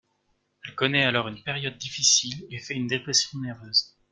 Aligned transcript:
Elle 0.65 0.73
connaît 0.73 1.03
alors 1.05 1.27
une 1.27 1.43
période 1.43 1.77
difficile 1.77 2.47
et 2.49 2.57
fait 2.57 2.73
une 2.73 2.87
dépression 2.87 3.37
nerveuse. 3.39 3.95